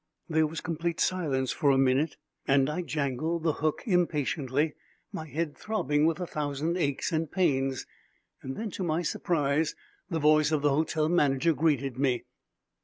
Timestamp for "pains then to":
7.31-8.83